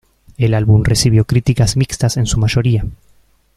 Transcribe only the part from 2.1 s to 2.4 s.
en su